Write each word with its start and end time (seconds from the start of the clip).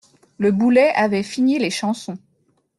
Le 0.39 0.51
boulet 0.51 0.91
avait 0.95 1.21
fini 1.21 1.59
les 1.59 1.69
chansons. 1.69 2.17